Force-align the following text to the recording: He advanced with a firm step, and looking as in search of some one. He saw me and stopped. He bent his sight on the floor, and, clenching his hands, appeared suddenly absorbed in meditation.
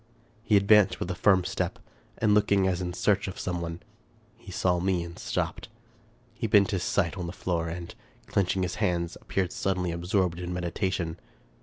He 0.41 0.57
advanced 0.57 0.99
with 0.99 1.11
a 1.11 1.13
firm 1.13 1.45
step, 1.45 1.77
and 2.17 2.33
looking 2.33 2.65
as 2.67 2.81
in 2.81 2.91
search 2.93 3.27
of 3.27 3.39
some 3.39 3.61
one. 3.61 3.81
He 4.35 4.51
saw 4.51 4.79
me 4.79 5.03
and 5.03 5.19
stopped. 5.19 5.69
He 6.33 6.47
bent 6.47 6.71
his 6.71 6.81
sight 6.81 7.17
on 7.19 7.27
the 7.27 7.31
floor, 7.31 7.67
and, 7.67 7.93
clenching 8.25 8.63
his 8.63 8.75
hands, 8.81 9.15
appeared 9.21 9.51
suddenly 9.53 9.91
absorbed 9.91 10.39
in 10.39 10.51
meditation. 10.51 11.19